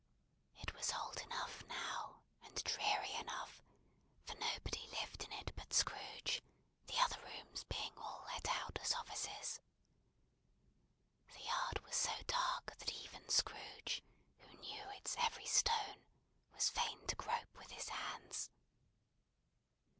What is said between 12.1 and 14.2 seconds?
dark that even Scrooge,